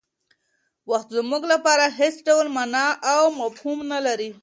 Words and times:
وخت 0.89 1.07
زموږ 1.17 1.43
لپاره 1.53 1.85
هېڅ 1.99 2.15
ډول 2.27 2.47
مانا 2.55 2.85
او 3.13 3.23
مفهوم 3.39 3.79
نه 3.91 3.99
لري. 4.05 4.29